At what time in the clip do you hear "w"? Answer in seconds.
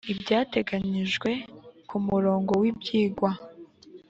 2.61-2.63